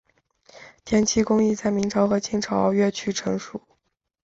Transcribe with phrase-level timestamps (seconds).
[0.83, 3.61] 填漆工艺在明朝和清朝越趋成熟。